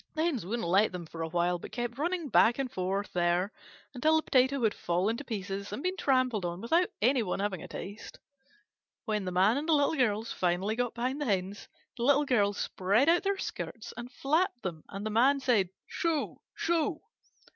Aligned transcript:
The 0.15 0.23
Hens 0.23 0.47
would 0.47 0.59
not 0.61 0.69
let 0.69 0.91
them 0.91 1.05
for 1.05 1.21
a 1.21 1.27
while, 1.29 1.59
but 1.59 1.71
kept 1.71 1.99
running 1.99 2.27
back 2.29 2.57
and 2.57 2.71
forth 2.71 3.13
there, 3.13 3.51
until 3.93 4.15
the 4.15 4.23
potato 4.23 4.63
had 4.63 4.73
fallen 4.73 5.15
to 5.17 5.23
pieces 5.23 5.71
and 5.71 5.83
been 5.83 5.95
trampled 5.95 6.43
on 6.43 6.59
without 6.59 6.89
any 7.03 7.21
one 7.21 7.39
having 7.39 7.61
a 7.61 7.67
taste. 7.67 8.17
When 9.05 9.25
the 9.25 9.31
Man 9.31 9.57
and 9.57 9.69
the 9.69 9.73
Little 9.73 9.93
Girls 9.93 10.31
finally 10.31 10.75
got 10.75 10.95
behind 10.95 11.21
the 11.21 11.25
Hens, 11.25 11.67
the 11.97 12.03
Little 12.03 12.25
Girls 12.25 12.57
spread 12.57 13.09
out 13.09 13.21
their 13.21 13.37
skirts 13.37 13.93
and 13.95 14.11
flapped 14.11 14.63
them 14.63 14.83
and 14.89 15.05
the 15.05 15.11
Man 15.11 15.39
said, 15.39 15.69
"Shoo! 15.85 16.37
Shoo!" 16.55 17.01